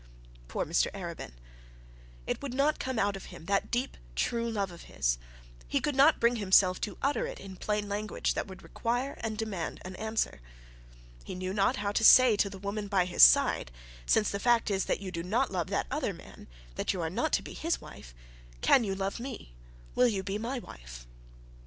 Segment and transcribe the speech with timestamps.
[0.47, 1.33] Poor Mr Arabin!
[2.25, 5.19] It would not come out of him, that deep true love of his.
[5.67, 9.37] He could not bring himself to utter it in plain language that would require and
[9.37, 10.41] demand an answer.
[11.23, 13.71] He knew not how to say to the woman at his side,
[14.07, 16.47] 'Since the fact is that you do not love that other man,
[16.77, 18.15] that you are not to be his wife,
[18.61, 19.53] can you love me,
[19.93, 21.05] will you be my wife?'